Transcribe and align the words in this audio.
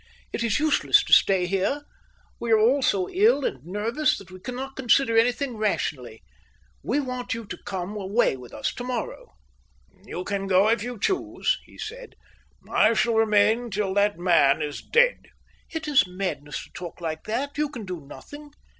"It 0.33 0.41
is 0.43 0.59
useless 0.59 1.03
to 1.03 1.13
stay 1.13 1.45
here. 1.45 1.83
We 2.39 2.51
are 2.51 2.57
all 2.57 2.81
so 2.81 3.07
ill 3.07 3.45
and 3.45 3.63
nervous 3.63 4.17
that 4.17 4.31
we 4.31 4.39
cannot 4.39 4.75
consider 4.75 5.15
anything 5.15 5.57
rationally. 5.57 6.23
We 6.83 6.99
want 6.99 7.35
you 7.35 7.45
to 7.45 7.57
come 7.65 7.95
away 7.95 8.35
with 8.35 8.51
us 8.51 8.73
tomorrow." 8.73 9.35
"You 10.07 10.23
can 10.23 10.47
go 10.47 10.69
if 10.69 10.81
you 10.81 10.99
choose," 10.99 11.59
he 11.65 11.77
said. 11.77 12.15
"I 12.67 12.95
shall 12.95 13.13
remain 13.13 13.69
till 13.69 13.93
that 13.93 14.17
man 14.17 14.59
is 14.63 14.81
dead." 14.81 15.27
"It 15.69 15.87
is 15.87 16.07
madness 16.07 16.63
to 16.63 16.71
talk 16.73 16.99
like 16.99 17.25
that. 17.25 17.55
You 17.59 17.69
can 17.69 17.85
do 17.85 18.01
nothing. 18.01 18.49